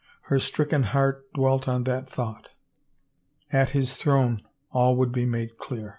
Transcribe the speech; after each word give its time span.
her 0.23 0.39
stricken 0.39 0.81
heart 0.81 1.31
dwelt 1.31 1.67
on 1.67 1.83
that 1.83 2.07
thought. 2.09 2.49
At 3.51 3.69
His 3.69 3.95
Throne 3.95 4.41
all 4.71 4.95
would 4.95 5.11
be 5.11 5.27
made 5.27 5.59
clear.. 5.59 5.89